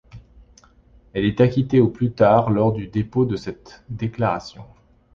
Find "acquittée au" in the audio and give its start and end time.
1.41-1.87